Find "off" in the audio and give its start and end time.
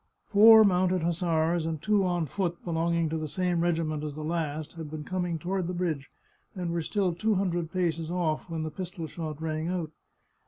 8.09-8.49